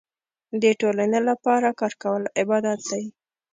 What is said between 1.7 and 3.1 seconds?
کار کول عبادت دی.